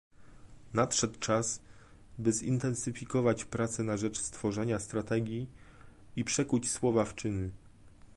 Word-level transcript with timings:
Nadszedł 0.73 1.19
czas, 1.19 1.61
by 2.17 2.31
zintensyfikować 2.31 3.45
prace 3.45 3.83
na 3.83 3.97
rzecz 3.97 4.19
stworzenia 4.19 4.79
strategii 4.79 5.49
i 6.15 6.23
przekuć 6.23 6.69
słowa 6.71 7.05
w 7.05 7.15
czyny 7.15 7.51